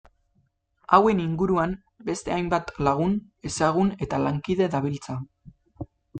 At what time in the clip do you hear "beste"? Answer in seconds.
2.07-2.33